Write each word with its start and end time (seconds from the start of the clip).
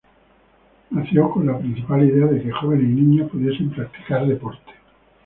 Nació 0.89 1.29
con 1.29 1.45
la 1.45 1.59
principal 1.59 2.03
idea 2.03 2.25
de 2.25 2.41
que 2.41 2.51
jóvenes 2.53 2.85
y 2.85 2.91
niños 3.01 3.29
pudiesen 3.29 3.69
practicar 3.69 4.25
deporte. 4.25 4.71